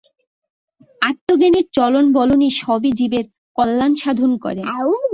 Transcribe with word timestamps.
আত্মজ্ঞানীর 1.01 1.65
চলন-বলন 1.73 2.41
সবই 2.61 2.91
জীবের 2.99 3.25
কল্যাণসাধণ 3.57 4.31
করে। 4.43 4.61